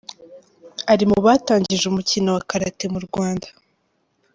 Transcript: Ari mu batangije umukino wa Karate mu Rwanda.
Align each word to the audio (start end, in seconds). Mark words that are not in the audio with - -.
Ari 0.91 1.05
mu 1.09 1.17
batangije 1.25 1.83
umukino 1.87 2.29
wa 2.35 2.41
Karate 2.49 2.85
mu 2.93 2.99
Rwanda. 3.07 3.47